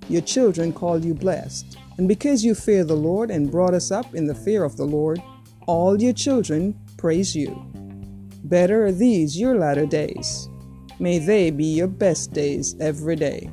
Your 0.10 0.22
children 0.22 0.74
call 0.74 1.03
you 1.03 1.13
blessed. 1.13 1.77
And 1.98 2.07
because 2.07 2.43
you 2.43 2.55
fear 2.55 2.83
the 2.83 2.95
Lord 2.95 3.29
and 3.29 3.51
brought 3.51 3.74
us 3.74 3.91
up 3.91 4.15
in 4.15 4.25
the 4.25 4.36
fear 4.36 4.63
of 4.63 4.77
the 4.77 4.86
Lord, 4.86 5.22
all 5.67 6.01
your 6.01 6.13
children 6.13 6.77
praise 6.98 7.36
you. 7.36 7.72
Better 8.43 8.85
are 8.85 8.91
these 8.91 9.39
your 9.39 9.57
latter 9.57 9.85
days. 9.85 10.50
May 11.00 11.19
they 11.19 11.51
be 11.51 11.65
your 11.65 11.88
best 11.88 12.33
days 12.33 12.75
every 12.79 13.15
day. 13.15 13.50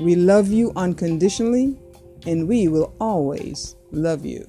We 0.00 0.14
love 0.14 0.48
you 0.48 0.72
unconditionally, 0.76 1.78
and 2.26 2.48
we 2.48 2.68
will 2.68 2.94
always 3.00 3.76
love 3.92 4.24
you. 4.24 4.46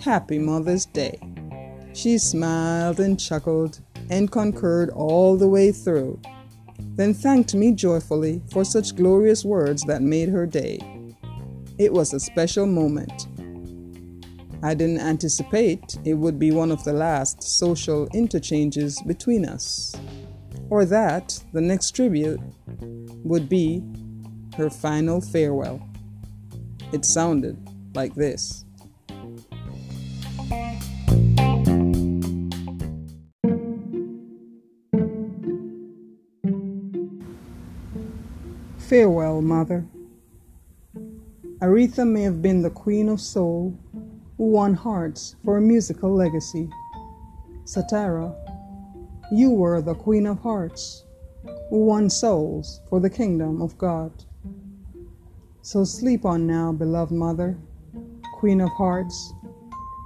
Happy 0.00 0.38
Mother's 0.38 0.86
Day. 0.86 1.18
She 1.94 2.18
smiled 2.18 3.00
and 3.00 3.18
chuckled 3.18 3.80
and 4.10 4.30
concurred 4.30 4.90
all 4.90 5.36
the 5.36 5.48
way 5.48 5.72
through 5.72 6.20
then 6.96 7.14
thanked 7.14 7.54
me 7.54 7.72
joyfully 7.72 8.42
for 8.50 8.64
such 8.64 8.96
glorious 8.96 9.44
words 9.44 9.82
that 9.84 10.02
made 10.02 10.28
her 10.28 10.46
day. 10.46 10.78
It 11.78 11.92
was 11.92 12.12
a 12.12 12.20
special 12.20 12.66
moment. 12.66 13.28
I 14.64 14.74
didn't 14.74 15.00
anticipate 15.00 15.98
it 16.04 16.14
would 16.14 16.38
be 16.38 16.52
one 16.52 16.70
of 16.70 16.84
the 16.84 16.92
last 16.92 17.42
social 17.42 18.06
interchanges 18.14 19.02
between 19.02 19.44
us, 19.44 19.96
or 20.70 20.84
that 20.84 21.42
the 21.52 21.60
next 21.60 21.96
tribute 21.96 22.40
would 23.24 23.48
be 23.48 23.82
her 24.56 24.70
final 24.70 25.20
farewell. 25.20 25.82
It 26.92 27.04
sounded 27.04 27.58
like 27.94 28.14
this. 28.14 28.64
Farewell, 38.78 39.42
Mother. 39.42 39.86
Aretha 41.60 42.06
may 42.06 42.22
have 42.22 42.42
been 42.42 42.62
the 42.62 42.70
queen 42.70 43.08
of 43.08 43.20
soul 43.20 43.76
who 44.36 44.50
won 44.50 44.74
hearts 44.74 45.36
for 45.44 45.56
a 45.56 45.60
musical 45.60 46.14
legacy. 46.14 46.68
Satara, 47.64 48.34
you 49.30 49.50
were 49.50 49.80
the 49.80 49.94
queen 49.94 50.26
of 50.26 50.40
hearts 50.40 51.04
who 51.70 51.84
won 51.84 52.10
souls 52.10 52.80
for 52.88 53.00
the 53.00 53.10
kingdom 53.10 53.62
of 53.62 53.78
God. 53.78 54.12
So 55.62 55.84
sleep 55.84 56.24
on 56.24 56.46
now, 56.46 56.72
beloved 56.72 57.12
Mother, 57.12 57.56
queen 58.34 58.60
of 58.60 58.70
hearts, 58.70 59.32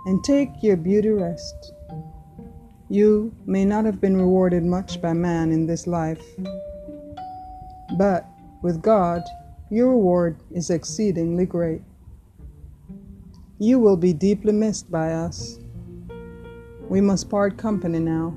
and 0.07 0.23
take 0.23 0.51
your 0.63 0.77
beauty 0.77 1.09
rest. 1.09 1.73
You 2.89 3.35
may 3.47 3.65
not 3.65 3.85
have 3.85 4.01
been 4.01 4.17
rewarded 4.17 4.65
much 4.65 5.03
by 5.03 5.13
man 5.13 5.51
in 5.51 5.67
this 5.67 5.87
life, 5.87 6.23
but 7.99 8.29
with 8.63 8.81
God, 8.83 9.23
your 9.71 9.91
reward 9.91 10.37
is 10.53 10.71
exceedingly 10.71 11.47
great. 11.47 11.83
You 13.59 13.79
will 13.79 13.97
be 13.97 14.13
deeply 14.13 14.53
missed 14.53 14.91
by 14.91 15.13
us. 15.13 15.59
We 16.91 17.01
must 17.01 17.31
part 17.31 17.57
company 17.57 17.99
now, 17.99 18.37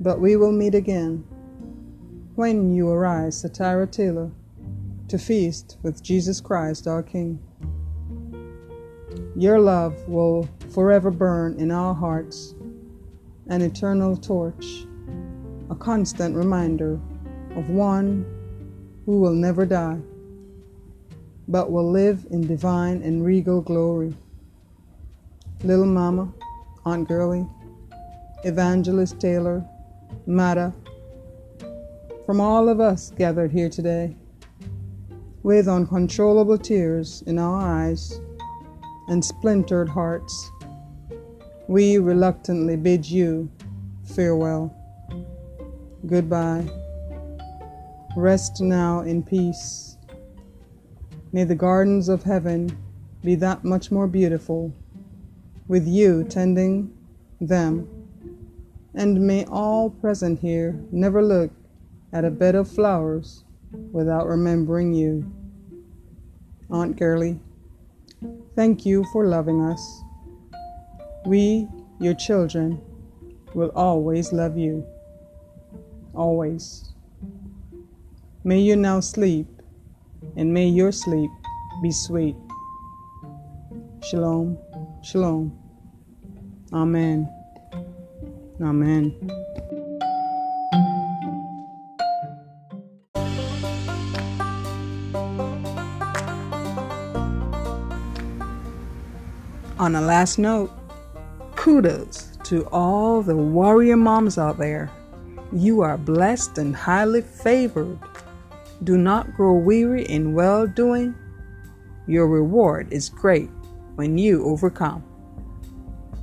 but 0.00 0.20
we 0.20 0.34
will 0.34 0.50
meet 0.50 0.74
again 0.74 1.24
when 2.34 2.74
you 2.74 2.88
arise, 2.88 3.40
Satara 3.40 3.88
Taylor, 3.88 4.32
to 5.06 5.16
feast 5.16 5.76
with 5.84 6.02
Jesus 6.02 6.40
Christ 6.40 6.88
our 6.88 7.04
King. 7.04 7.38
Your 9.36 9.60
love 9.60 10.08
will 10.08 10.48
forever 10.70 11.12
burn 11.12 11.54
in 11.60 11.70
our 11.70 11.94
hearts, 11.94 12.56
an 13.46 13.62
eternal 13.62 14.16
torch, 14.16 14.86
a 15.70 15.76
constant 15.76 16.34
reminder 16.34 16.98
of 17.54 17.70
one 17.70 18.26
who 19.06 19.20
will 19.20 19.34
never 19.34 19.64
die, 19.64 20.00
but 21.48 21.72
will 21.72 21.90
live 21.90 22.26
in 22.30 22.46
divine 22.46 23.02
and 23.02 23.24
regal 23.24 23.60
glory. 23.60 24.14
Little 25.64 25.86
Mama, 25.86 26.32
Aunt 26.84 27.08
Girlie, 27.08 27.46
Evangelist 28.44 29.18
Taylor, 29.18 29.64
Mata, 30.26 30.72
from 32.26 32.40
all 32.40 32.68
of 32.68 32.78
us 32.78 33.10
gathered 33.16 33.50
here 33.50 33.70
today, 33.70 34.14
with 35.42 35.66
uncontrollable 35.66 36.58
tears 36.58 37.22
in 37.26 37.38
our 37.38 37.58
eyes 37.58 38.20
and 39.08 39.24
splintered 39.24 39.88
hearts, 39.88 40.50
we 41.66 41.96
reluctantly 41.96 42.76
bid 42.76 43.08
you 43.08 43.50
farewell. 44.04 44.74
Goodbye. 46.06 46.68
Rest 48.14 48.60
now 48.60 49.00
in 49.00 49.22
peace. 49.22 49.87
May 51.30 51.44
the 51.44 51.54
gardens 51.54 52.08
of 52.08 52.22
heaven 52.22 52.76
be 53.22 53.34
that 53.34 53.62
much 53.62 53.90
more 53.90 54.06
beautiful, 54.06 54.72
with 55.66 55.86
you 55.86 56.24
tending 56.24 56.96
them. 57.40 57.86
And 58.94 59.20
may 59.20 59.44
all 59.44 59.90
present 59.90 60.40
here 60.40 60.80
never 60.90 61.22
look 61.22 61.50
at 62.12 62.24
a 62.24 62.30
bed 62.30 62.54
of 62.54 62.70
flowers 62.70 63.44
without 63.92 64.26
remembering 64.26 64.94
you. 64.94 65.30
Aunt 66.70 66.96
Girlie, 66.96 67.38
thank 68.56 68.86
you 68.86 69.04
for 69.12 69.26
loving 69.26 69.60
us. 69.62 70.02
We, 71.26 71.68
your 72.00 72.14
children, 72.14 72.80
will 73.54 73.70
always 73.74 74.32
love 74.32 74.56
you. 74.56 74.86
Always. 76.14 76.92
May 78.44 78.60
you 78.60 78.76
now 78.76 79.00
sleep, 79.00 79.46
and 80.36 80.52
may 80.52 80.66
your 80.66 80.92
sleep 80.92 81.30
be 81.82 81.90
sweet. 81.90 82.36
Shalom, 84.02 84.58
shalom. 85.02 85.56
Amen. 86.72 87.28
Amen. 88.60 89.14
On 99.78 99.94
a 99.94 100.00
last 100.00 100.38
note, 100.38 100.72
kudos 101.54 102.36
to 102.42 102.66
all 102.72 103.22
the 103.22 103.36
warrior 103.36 103.96
moms 103.96 104.36
out 104.36 104.58
there. 104.58 104.90
You 105.52 105.82
are 105.82 105.96
blessed 105.96 106.58
and 106.58 106.74
highly 106.74 107.22
favored 107.22 107.98
do 108.84 108.96
not 108.96 109.34
grow 109.34 109.54
weary 109.54 110.04
in 110.04 110.34
well 110.34 110.66
doing, 110.66 111.14
your 112.06 112.26
reward 112.26 112.92
is 112.92 113.08
great 113.08 113.50
when 113.96 114.16
you 114.16 114.44
overcome. 114.44 115.04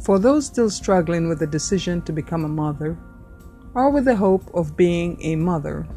For 0.02 0.20
those 0.20 0.46
still 0.46 0.70
struggling 0.70 1.28
with 1.28 1.40
the 1.40 1.48
decision 1.48 2.02
to 2.04 2.14
become 2.14 2.46
a 2.46 2.50
mother, 2.50 2.98
or 3.74 3.90
with 3.90 4.06
the 4.06 4.16
hope 4.16 4.54
of 4.54 4.78
being 4.78 5.22
a 5.22 5.36
mother, 5.36 5.88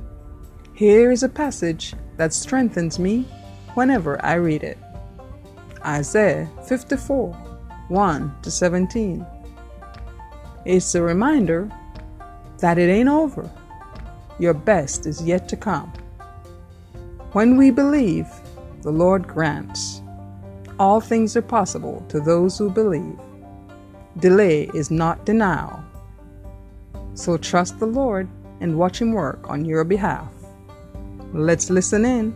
here 0.74 1.10
is 1.10 1.22
a 1.22 1.28
passage 1.28 1.94
that 2.16 2.32
strengthens 2.32 2.98
me 2.98 3.22
whenever 3.74 4.24
I 4.24 4.34
read 4.34 4.62
it. 4.62 4.78
Isaiah 5.84 6.50
54 6.66 7.32
1 7.88 8.36
to 8.42 8.50
17. 8.50 9.26
It's 10.64 10.94
a 10.94 11.02
reminder 11.02 11.70
that 12.58 12.78
it 12.78 12.90
ain't 12.90 13.08
over. 13.08 13.50
Your 14.38 14.54
best 14.54 15.06
is 15.06 15.22
yet 15.22 15.48
to 15.48 15.56
come. 15.56 15.92
When 17.38 17.56
we 17.56 17.70
believe, 17.70 18.26
the 18.82 18.90
Lord 18.90 19.28
grants. 19.28 20.02
All 20.76 21.00
things 21.00 21.36
are 21.36 21.40
possible 21.56 22.04
to 22.08 22.18
those 22.18 22.58
who 22.58 22.68
believe. 22.68 23.16
Delay 24.18 24.68
is 24.74 24.90
not 24.90 25.24
denial. 25.24 25.80
So 27.14 27.36
trust 27.36 27.78
the 27.78 27.86
Lord 27.86 28.28
and 28.58 28.76
watch 28.76 29.00
Him 29.00 29.12
work 29.12 29.48
on 29.48 29.64
your 29.64 29.84
behalf. 29.84 30.32
Let's 31.32 31.70
listen 31.70 32.04
in. 32.04 32.34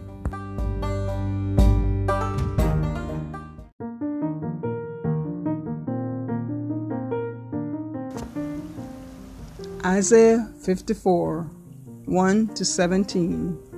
Isaiah 9.85 10.49
54 10.61 11.51
1 12.05 12.49
to 12.55 12.65
17. 12.65 13.72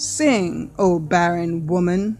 Sing, 0.00 0.70
O 0.78 0.98
barren 0.98 1.66
woman, 1.66 2.16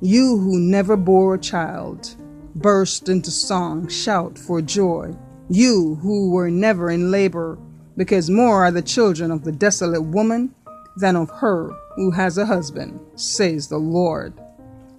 you 0.00 0.38
who 0.38 0.58
never 0.58 0.96
bore 0.96 1.34
a 1.34 1.38
child 1.38 2.16
burst 2.54 3.10
into 3.10 3.30
song, 3.30 3.88
shout 3.88 4.38
for 4.38 4.62
joy. 4.62 5.14
You 5.50 5.96
who 5.96 6.30
were 6.30 6.50
never 6.50 6.90
in 6.90 7.10
labor, 7.10 7.58
because 7.94 8.30
more 8.30 8.64
are 8.64 8.70
the 8.70 8.80
children 8.80 9.30
of 9.30 9.44
the 9.44 9.52
desolate 9.52 10.02
woman 10.02 10.54
than 10.96 11.14
of 11.14 11.28
her 11.28 11.70
who 11.94 12.10
has 12.10 12.38
a 12.38 12.46
husband, 12.46 12.98
says 13.16 13.68
the 13.68 13.76
Lord. 13.76 14.32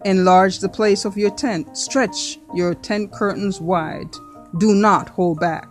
Enlarge 0.05 0.59
the 0.59 0.69
place 0.69 1.05
of 1.05 1.17
your 1.17 1.31
tent, 1.31 1.75
stretch 1.75 2.37
your 2.53 2.75
tent 2.75 3.11
curtains 3.11 3.59
wide. 3.59 4.13
Do 4.59 4.75
not 4.75 5.09
hold 5.09 5.39
back. 5.39 5.67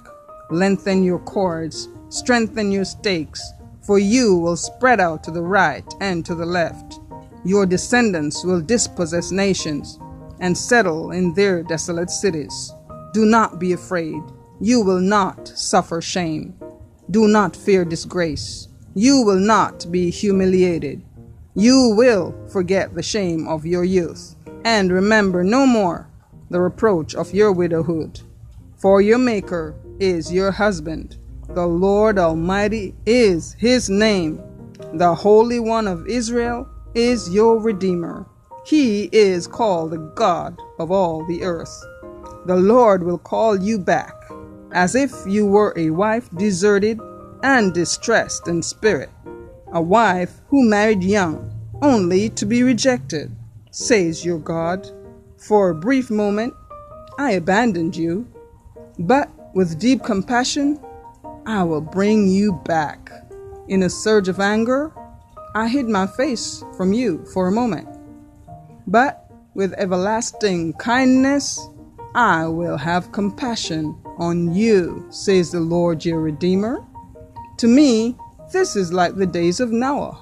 Lengthen 0.51 1.05
your 1.05 1.21
cords, 1.21 1.89
strengthen 2.09 2.73
your 2.73 2.85
stakes, 2.85 3.53
for 3.83 3.99
you 3.99 4.37
will 4.37 4.57
spread 4.57 5.01
out 5.01 5.25
to 5.25 5.31
the 5.31 5.43
right 5.43 5.85
and 6.01 6.25
to 6.27 6.35
the 6.35 6.47
left. 6.47 7.01
Your 7.45 7.67
descendants 7.67 8.45
will 8.45 8.61
dispossess 8.61 9.31
nations 9.31 9.99
and 10.41 10.57
settle 10.57 11.13
in 11.13 11.35
their 11.35 11.63
desolate 11.63 12.11
cities. 12.11 12.73
Do 13.13 13.25
not 13.25 13.59
be 13.59 13.73
afraid. 13.73 14.23
You 14.61 14.83
will 14.83 15.01
not 15.01 15.49
suffer 15.49 16.01
shame. 16.01 16.59
Do 17.11 17.27
not 17.27 17.57
fear 17.57 17.85
disgrace. 17.85 18.69
You 18.95 19.23
will 19.23 19.39
not 19.39 19.91
be 19.91 20.11
humiliated. 20.11 21.03
You 21.55 21.95
will 21.97 22.35
forget 22.49 22.95
the 22.95 23.03
shame 23.03 23.49
of 23.49 23.67
your 23.67 23.85
youth, 23.85 24.37
and 24.65 24.93
remember 24.93 25.43
no 25.43 25.67
more 25.67 26.09
the 26.51 26.61
reproach 26.61 27.15
of 27.15 27.35
your 27.35 27.53
widowhood. 27.53 28.21
For 28.77 29.01
your 29.01 29.19
Maker 29.19 29.75
is 29.99 30.33
your 30.33 30.53
husband. 30.53 31.17
The 31.53 31.67
Lord 31.67 32.17
Almighty 32.17 32.95
is 33.05 33.57
his 33.59 33.91
name. 33.91 34.41
The 34.95 35.13
Holy 35.13 35.59
One 35.59 35.89
of 35.89 36.07
Israel 36.07 36.69
is 36.95 37.29
your 37.29 37.61
Redeemer. 37.61 38.25
He 38.65 39.09
is 39.11 39.49
called 39.49 39.91
the 39.91 39.99
God 40.15 40.57
of 40.79 40.93
all 40.93 41.27
the 41.27 41.43
earth. 41.43 41.85
The 42.47 42.55
Lord 42.55 43.03
will 43.03 43.19
call 43.19 43.61
you 43.61 43.81
back, 43.81 44.15
as 44.71 44.95
if 44.95 45.13
you 45.27 45.45
were 45.45 45.75
a 45.77 45.91
wife 45.91 46.31
deserted 46.37 47.01
and 47.43 47.75
distressed 47.75 48.47
in 48.47 48.63
spirit, 48.63 49.11
a 49.73 49.83
wife 49.83 50.41
who 50.51 50.69
married 50.69 51.03
young, 51.03 51.53
only 51.83 52.29
to 52.31 52.47
be 52.47 52.63
rejected, 52.63 53.35
says 53.73 54.25
your 54.25 54.39
God. 54.39 54.89
For 55.37 55.71
a 55.71 55.75
brief 55.75 56.13
moment, 56.13 56.55
I 57.19 57.33
abandoned 57.33 57.97
you, 57.97 58.29
but 59.01 59.29
with 59.53 59.81
deep 59.81 60.05
compassion, 60.05 60.79
I 61.47 61.63
will 61.65 61.81
bring 61.81 62.29
you 62.29 62.53
back. 62.65 63.11
In 63.69 63.83
a 63.83 63.91
surge 63.91 64.29
of 64.29 64.41
anger, 64.41 64.93
I 65.55 65.69
hid 65.69 65.89
my 65.89 66.07
face 66.07 66.65
from 66.77 66.93
you 66.93 67.25
for 67.33 67.49
a 67.49 67.53
moment 67.53 67.89
but 68.91 69.31
with 69.55 69.73
everlasting 69.75 70.73
kindness 70.75 71.69
I 72.15 72.47
will 72.49 72.77
have 72.77 73.13
compassion 73.13 73.97
on 74.19 74.53
you, 74.53 75.07
says 75.11 75.53
the 75.53 75.61
Lord 75.61 76.05
your 76.05 76.21
Redeemer. 76.21 76.85
To 77.59 77.69
me, 77.69 78.17
this 78.53 78.75
is 78.75 78.93
like 78.93 79.15
the 79.15 79.27
days 79.27 79.61
of 79.61 79.71
Noah, 79.71 80.21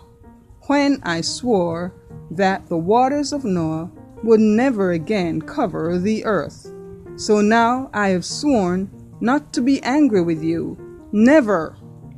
when 0.66 1.00
I 1.02 1.22
swore 1.22 1.94
that 2.30 2.66
the 2.66 2.76
waters 2.76 3.32
of 3.32 3.44
Noah 3.44 3.90
would 4.22 4.40
never 4.40 4.92
again 4.92 5.40
cover 5.40 5.98
the 5.98 6.26
earth. 6.26 6.70
So 7.16 7.40
now 7.40 7.88
I 7.94 8.08
have 8.08 8.26
sworn 8.26 8.90
not 9.20 9.54
to 9.54 9.62
be 9.62 9.82
angry 9.82 10.20
with 10.20 10.42
you, 10.42 10.76
never 11.12 11.76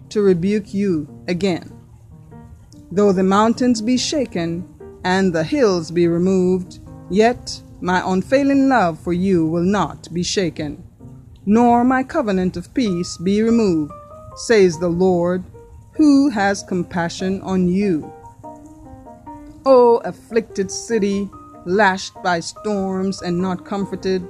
to 0.09 0.23
rebuke 0.23 0.75
you 0.75 1.09
again. 1.29 1.73
Though 2.91 3.13
the 3.13 3.23
mountains 3.23 3.81
be 3.81 3.97
shaken 3.97 4.69
and 5.05 5.33
the 5.33 5.45
hills 5.45 5.91
be 5.91 6.09
removed, 6.09 6.81
yet 7.09 7.63
my 7.81 8.03
unfailing 8.05 8.69
love 8.69 8.99
for 8.99 9.13
you 9.13 9.47
will 9.47 9.65
not 9.65 10.13
be 10.13 10.23
shaken, 10.23 10.83
nor 11.47 11.85
my 11.85 12.03
covenant 12.03 12.57
of 12.57 12.75
peace 12.75 13.17
be 13.17 13.43
removed, 13.43 13.93
says 14.37 14.79
the 14.79 14.89
Lord, 14.89 15.45
who 15.93 16.29
has 16.31 16.63
compassion 16.63 17.41
on 17.43 17.69
you. 17.69 18.13
O 19.65 19.99
afflicted 19.99 20.71
city, 20.71 21.29
lashed 21.65 22.15
by 22.23 22.41
storms 22.41 23.23
and 23.23 23.41
not 23.41 23.65
comforted, 23.65 24.27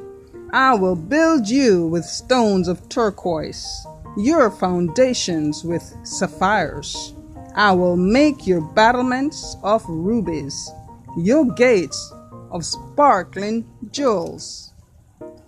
I 0.53 0.75
will 0.75 0.97
build 0.97 1.49
you 1.49 1.87
with 1.87 2.05
stones 2.05 2.67
of 2.67 2.89
turquoise, 2.89 3.87
your 4.17 4.51
foundations 4.51 5.65
with 5.65 5.97
sapphires. 6.03 7.15
I 7.55 7.73
will 7.73 7.97
make 7.97 8.47
your 8.47 8.61
battlements 8.61 9.57
of 9.63 9.85
rubies, 9.89 10.71
your 11.17 11.45
gates 11.45 12.13
of 12.51 12.65
sparkling 12.65 13.69
jewels, 13.91 14.73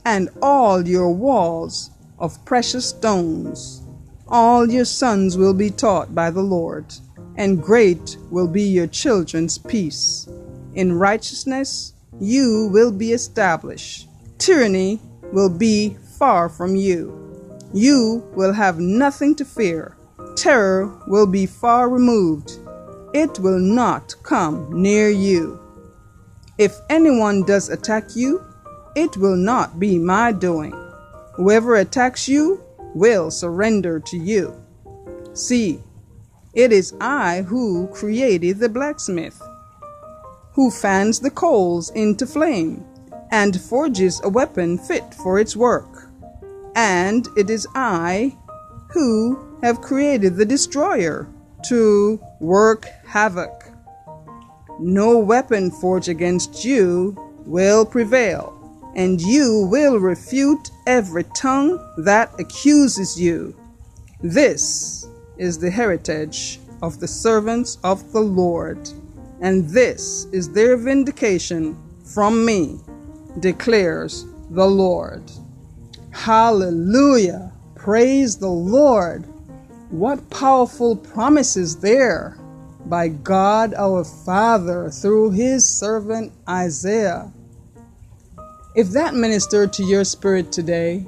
and 0.05 0.29
all 0.41 0.87
your 0.87 1.11
walls 1.11 1.91
of 2.19 2.45
precious 2.45 2.89
stones. 2.89 3.83
All 4.29 4.71
your 4.71 4.85
sons 4.85 5.37
will 5.37 5.55
be 5.55 5.71
taught 5.71 6.15
by 6.15 6.31
the 6.31 6.43
Lord, 6.43 6.87
and 7.37 7.63
great 7.63 8.17
will 8.31 8.49
be 8.49 8.63
your 8.63 8.87
children's 8.87 9.59
peace. 9.59 10.29
In 10.75 10.99
righteousness 10.99 11.93
you 12.21 12.69
will 12.73 12.93
be 12.93 13.13
established. 13.13 14.09
Tyranny 14.39 15.01
will 15.33 15.51
be 15.51 15.97
far 16.19 16.49
from 16.49 16.77
you. 16.77 17.22
You 17.73 18.25
will 18.35 18.53
have 18.53 18.79
nothing 18.79 19.35
to 19.37 19.45
fear 19.45 19.97
terror 20.37 20.93
will 21.07 21.27
be 21.27 21.47
far 21.47 21.89
removed. 21.89 22.59
It 23.15 23.39
will 23.39 23.59
not 23.59 24.15
come 24.23 24.83
near 24.83 25.09
you. 25.11 25.61
If 26.59 26.79
anyone 26.89 27.45
does 27.45 27.69
attack 27.69 28.17
you, 28.17 28.45
it 28.97 29.17
will 29.17 29.37
not 29.37 29.79
be 29.79 29.99
my 29.99 30.33
doing. 30.33 30.73
Whoever 31.35 31.77
attacks 31.77 32.29
you 32.29 32.63
will 32.95 33.31
surrender 33.31 34.01
to 34.01 34.17
you. 34.17 34.55
See, 35.35 35.83
it 36.55 36.73
is 36.73 36.95
I 37.01 37.43
who 37.43 37.89
created 37.89 38.59
the 38.59 38.69
blacksmith, 38.69 39.41
who 40.53 40.71
fans 40.71 41.21
the 41.21 41.31
coals 41.31 41.91
into 41.91 42.27
flame 42.27 42.85
and 43.31 43.59
forges 43.59 44.21
a 44.23 44.29
weapon 44.29 44.77
fit 44.77 45.15
for 45.15 45.39
its 45.39 45.57
work. 45.57 45.92
And 46.75 47.29
it 47.37 47.51
is 47.51 47.67
I 47.75 48.37
who 48.91 49.59
have 49.63 49.81
created 49.81 50.37
the 50.37 50.45
destroyer 50.45 51.29
to 51.67 52.21
work 52.41 52.87
havoc. 53.07 53.71
No 54.81 55.19
weapon 55.19 55.71
forged 55.71 56.09
against 56.09 56.65
you 56.65 57.17
will 57.47 57.85
prevail, 57.85 58.59
and 58.97 59.21
you 59.21 59.69
will 59.71 59.99
refute 59.99 60.71
every 60.87 61.25
tongue 61.37 61.79
that 61.99 62.33
accuses 62.39 63.21
you. 63.21 63.55
This 64.21 65.07
is 65.39 65.59
the 65.59 65.71
heritage 65.71 66.61
of 66.83 67.01
the 67.01 67.09
servants 67.09 67.79
of 67.85 68.13
the 68.13 68.21
Lord, 68.21 68.91
and 69.41 69.69
this 69.69 70.27
is 70.33 70.51
their 70.51 70.77
vindication 70.77 71.77
from 72.05 72.45
me, 72.45 72.81
declares 73.41 74.25
the 74.51 74.67
Lord. 74.67 75.23
Hallelujah! 76.13 77.53
Praise 77.75 78.37
the 78.37 78.49
Lord! 78.49 79.27
What 79.91 80.31
powerful 80.31 80.97
promises 80.97 81.77
there! 81.77 82.39
by 82.87 83.09
God 83.09 83.75
our 83.75 84.05
Father 84.05 84.91
through 84.91 85.31
his 85.31 85.69
servant 85.69 86.33
Isaiah. 86.49 87.33
If 88.75 88.89
that 88.91 89.15
ministered 89.15 89.73
to 89.75 89.85
your 89.85 90.05
spirit 90.05 90.51
today, 90.51 91.07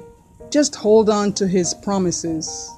just 0.49 0.75
hold 0.75 1.09
on 1.09 1.33
to 1.33 1.47
his 1.47 1.73
promises. 1.73 2.71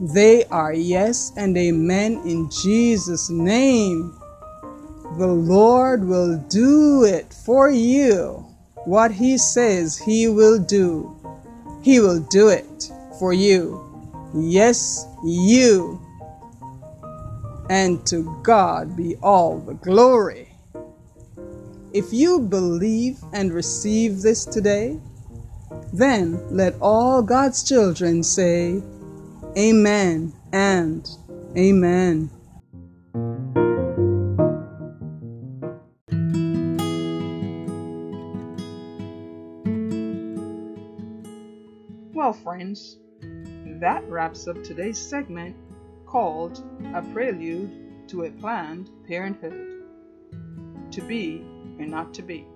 They 0.00 0.44
are 0.46 0.72
yes 0.72 1.32
and 1.36 1.56
amen 1.56 2.22
in 2.24 2.50
Jesus' 2.50 3.30
name. 3.30 4.18
The 5.18 5.26
Lord 5.26 6.04
will 6.04 6.38
do 6.48 7.04
it 7.04 7.32
for 7.44 7.70
you. 7.70 8.44
What 8.84 9.12
he 9.12 9.38
says 9.38 9.96
he 9.96 10.28
will 10.28 10.58
do, 10.58 11.16
he 11.84 12.00
will 12.00 12.20
do 12.20 12.48
it 12.48 12.90
for 13.18 13.32
you. 13.32 13.80
Yes, 14.34 15.06
you 15.22 16.00
and 17.70 18.04
to 18.06 18.40
God 18.42 18.96
be 18.96 19.16
all 19.16 19.58
the 19.58 19.74
glory. 19.74 20.48
If 21.92 22.12
you 22.12 22.40
believe 22.40 23.18
and 23.32 23.52
receive 23.52 24.22
this 24.22 24.44
today, 24.44 24.98
then 25.92 26.42
let 26.50 26.74
all 26.80 27.22
God's 27.22 27.62
children 27.62 28.22
say, 28.22 28.82
Amen 29.56 30.32
and 30.52 31.08
Amen. 31.56 32.30
Well, 42.24 42.32
friends, 42.32 42.96
that 43.82 44.02
wraps 44.08 44.48
up 44.48 44.64
today's 44.64 44.96
segment 44.96 45.54
called 46.06 46.64
A 46.94 47.02
Prelude 47.02 48.08
to 48.08 48.22
a 48.22 48.30
Planned 48.30 48.88
Parenthood 49.06 49.82
To 50.90 51.02
Be 51.02 51.44
and 51.78 51.90
Not 51.90 52.14
to 52.14 52.22
Be. 52.22 52.46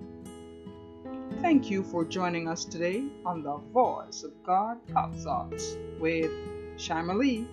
Thank 1.42 1.68
you 1.68 1.82
for 1.82 2.06
joining 2.06 2.48
us 2.48 2.64
today 2.64 3.04
on 3.26 3.42
the 3.42 3.58
Voice 3.58 4.22
of 4.22 4.42
God 4.42 4.78
Pop 4.86 5.14
Thoughts 5.16 5.76
with 6.00 6.30
Shamalee. 6.78 7.46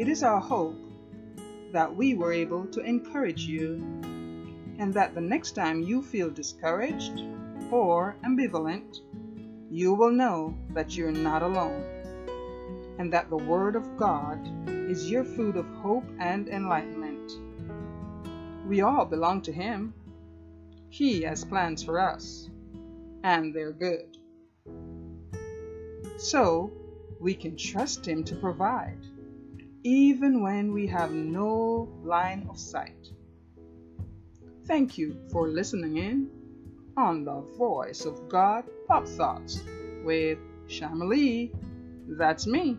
It 0.00 0.08
is 0.08 0.22
our 0.22 0.40
hope 0.40 0.80
that 1.72 1.94
we 1.94 2.14
were 2.14 2.32
able 2.32 2.64
to 2.68 2.80
encourage 2.80 3.44
you 3.44 3.74
and 4.78 4.94
that 4.94 5.14
the 5.14 5.20
next 5.20 5.52
time 5.52 5.82
you 5.82 6.00
feel 6.00 6.30
discouraged 6.30 7.20
or 7.70 8.16
ambivalent, 8.24 9.00
you 9.74 9.92
will 9.92 10.12
know 10.12 10.56
that 10.70 10.96
you're 10.96 11.10
not 11.10 11.42
alone 11.42 11.82
and 13.00 13.12
that 13.12 13.28
the 13.28 13.36
Word 13.36 13.74
of 13.74 13.96
God 13.96 14.38
is 14.68 15.10
your 15.10 15.24
food 15.24 15.56
of 15.56 15.66
hope 15.82 16.04
and 16.20 16.48
enlightenment. 16.48 17.32
We 18.68 18.82
all 18.82 19.04
belong 19.04 19.42
to 19.42 19.52
Him. 19.52 19.92
He 20.90 21.22
has 21.22 21.44
plans 21.44 21.82
for 21.82 21.98
us, 21.98 22.48
and 23.24 23.52
they're 23.52 23.72
good. 23.72 24.16
So, 26.18 26.70
we 27.18 27.34
can 27.34 27.56
trust 27.56 28.06
Him 28.06 28.22
to 28.24 28.36
provide, 28.36 29.04
even 29.82 30.40
when 30.40 30.72
we 30.72 30.86
have 30.86 31.10
no 31.10 31.88
line 32.04 32.46
of 32.48 32.60
sight. 32.60 33.10
Thank 34.66 34.96
you 34.98 35.16
for 35.32 35.48
listening 35.48 35.96
in 35.96 36.30
on 36.96 37.24
the 37.24 37.40
Voice 37.58 38.04
of 38.04 38.28
God 38.28 38.62
Pop 38.86 39.06
Thoughts 39.06 39.62
with 40.04 40.38
Shamalee. 40.68 41.50
That's 42.06 42.46
me. 42.46 42.76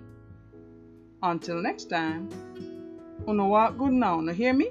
Until 1.23 1.61
next 1.61 1.85
time, 1.85 2.29
una 3.27 3.47
walk 3.47 3.77
good 3.79 3.91
now, 3.91 4.19
no 4.21 4.31
hear 4.31 4.53
me? 4.53 4.69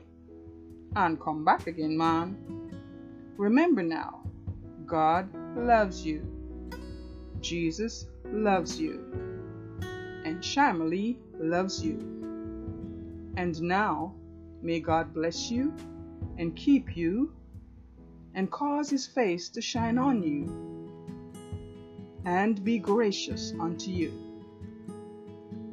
And 0.94 1.20
come 1.20 1.44
back 1.44 1.66
again, 1.66 1.96
man. 1.96 2.36
Remember 3.36 3.82
now, 3.82 4.22
God 4.86 5.28
loves 5.56 6.06
you. 6.06 6.24
Jesus 7.40 8.06
loves 8.26 8.80
you. 8.80 9.00
And 10.24 10.40
Shamalee 10.40 11.16
loves 11.40 11.84
you. 11.84 11.98
And 13.36 13.60
now, 13.60 14.14
may 14.62 14.78
God 14.78 15.12
bless 15.12 15.50
you 15.50 15.74
and 16.38 16.54
keep 16.54 16.96
you 16.96 17.32
and 18.34 18.50
cause 18.52 18.88
his 18.88 19.06
face 19.06 19.48
to 19.48 19.60
shine 19.60 19.98
on 19.98 20.22
you 20.22 20.63
and 22.24 22.64
be 22.64 22.78
gracious 22.78 23.52
unto 23.60 23.90
you 23.90 24.24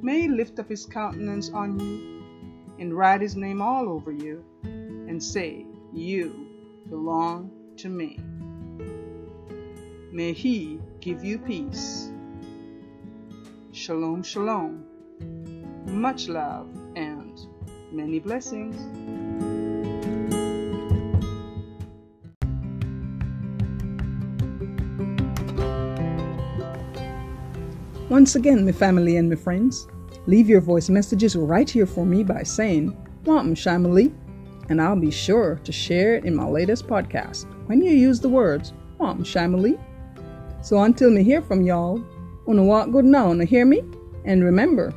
may 0.02 0.22
he 0.22 0.28
lift 0.28 0.60
up 0.60 0.70
his 0.70 0.86
countenance 0.86 1.52
on 1.52 1.80
you 1.80 2.24
and 2.80 2.94
write 2.94 3.22
his 3.22 3.36
name 3.36 3.62
all 3.62 3.88
over 3.88 4.12
you 4.12 4.44
and 4.64 5.24
say, 5.24 5.66
You 5.94 6.48
belong 6.90 7.52
to 7.78 7.90
me. 7.90 8.20
May 10.12 10.34
he 10.34 10.80
give 11.00 11.24
you 11.24 11.38
peace. 11.38 12.12
Shalom, 13.72 14.24
shalom. 14.24 14.86
Much 15.86 16.28
love 16.28 16.70
and 16.96 17.40
many 17.92 18.20
blessings. 18.20 19.31
Once 28.12 28.36
again, 28.36 28.65
my 28.65 28.74
family 28.74 29.15
and 29.15 29.30
my 29.30 29.38
friends, 29.38 29.88
leave 30.28 30.50
your 30.50 30.60
voice 30.60 30.89
messages 30.89 31.38
right 31.38 31.69
here 31.69 31.86
for 31.86 32.06
me 32.06 32.26
by 32.26 32.43
saying, 32.43 32.93
Welcome, 33.24 33.56
Shamalee, 33.56 34.13
and 34.67 34.82
I'll 34.82 34.97
be 34.97 35.10
sure 35.10 35.62
to 35.63 35.71
share 35.71 36.15
it 36.15 36.26
in 36.26 36.36
my 36.36 36.43
latest 36.43 36.88
podcast 36.88 37.45
when 37.67 37.82
you 37.82 37.91
use 37.91 38.19
the 38.19 38.28
words, 38.28 38.74
Welcome, 38.97 39.24
Shamalee. 39.24 39.80
So 40.62 40.84
until 40.84 41.10
me 41.10 41.24
hear 41.24 41.41
from 41.41 41.62
y'all, 41.62 42.04
wanna 42.45 42.65
walk 42.65 42.91
good 42.91 43.06
now, 43.06 43.28
wanna 43.28 43.45
hear 43.45 43.65
me? 43.65 43.82
And 44.26 44.43
remember, 44.43 44.93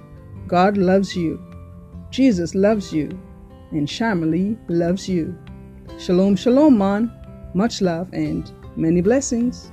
God 0.49 0.77
loves 0.77 1.15
you, 1.15 1.41
Jesus 2.11 2.57
loves 2.57 2.93
you, 2.93 3.17
and 3.71 3.87
Shamalee 3.87 4.59
loves 4.67 5.09
you. 5.09 5.39
Shalom, 6.01 6.35
shalom, 6.35 6.77
man. 6.79 7.13
Much 7.55 7.81
love 7.81 8.13
and 8.13 8.51
many 8.75 9.01
blessings. 9.01 9.71